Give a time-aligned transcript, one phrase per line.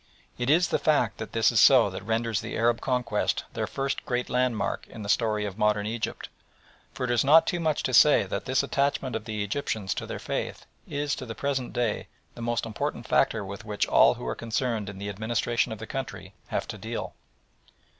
[0.35, 4.03] It is the fact that this is so that renders the Arab conquest the first
[4.03, 6.27] great landmark in the story of modern Egypt,
[6.91, 10.07] for it is not too much to say that this attachment of the Egyptians to
[10.07, 14.25] their faith is to the present day the most important factor with which all who
[14.25, 17.13] are concerned in the administration of the country have to deal.